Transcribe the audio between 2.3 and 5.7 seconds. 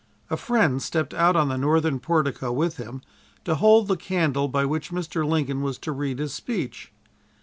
with him to hold the candle by which Mr. Lincoln